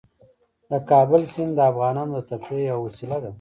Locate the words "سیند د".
1.33-1.59